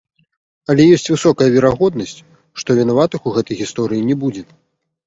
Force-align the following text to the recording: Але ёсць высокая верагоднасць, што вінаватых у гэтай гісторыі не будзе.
Але 0.73 0.87
ёсць 0.95 1.05
высокая 1.15 1.49
верагоднасць, 1.57 2.17
што 2.63 2.69
вінаватых 2.81 3.21
у 3.31 3.37
гэтай 3.39 3.63
гісторыі 3.65 4.07
не 4.13 4.19
будзе. 4.27 4.43